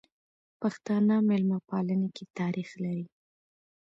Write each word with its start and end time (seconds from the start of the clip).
پښتانه 0.61 1.15
ميلمه 1.29 1.57
پالنې 1.69 2.09
کی 2.15 2.25
تاریخ 2.39 2.69
لري. 2.83 3.05